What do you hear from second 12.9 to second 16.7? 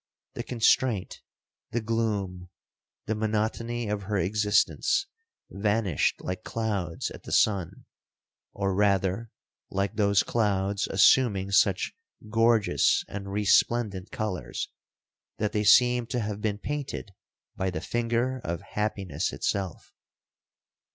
and resplendent colours, that they seemed to have been